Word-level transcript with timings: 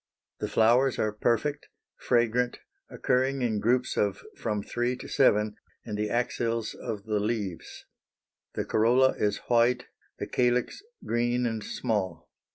The 0.39 0.47
flowers 0.47 0.97
are 0.97 1.11
perfect, 1.11 1.67
fragrant, 1.95 2.57
occurring 2.89 3.43
in 3.43 3.59
groups 3.59 3.97
of 3.97 4.23
from 4.35 4.63
three 4.63 4.95
to 4.97 5.07
seven 5.07 5.57
in 5.85 5.93
the 5.93 6.09
axils 6.09 6.73
of 6.73 7.03
the 7.03 7.19
leaves. 7.19 7.85
The 8.55 8.65
corolla 8.65 9.09
is 9.19 9.37
white, 9.47 9.85
the 10.17 10.25
calyx 10.25 10.81
green 11.05 11.45
and 11.45 11.63
small. 11.63 12.31